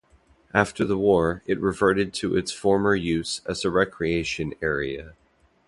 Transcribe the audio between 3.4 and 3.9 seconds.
as a